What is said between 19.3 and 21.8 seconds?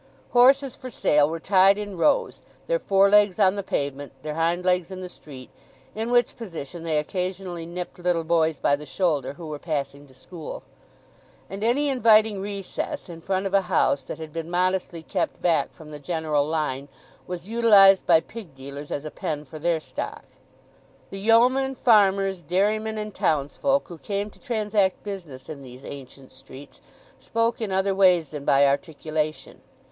for their stock. The yeomen,